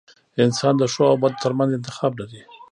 •انسان 0.45 0.73
د 0.77 0.83
ښو 0.93 1.03
او 1.11 1.17
بدو 1.21 1.41
ترمنځ 1.43 1.69
انتخاب 1.73 2.11
لري. 2.21 2.41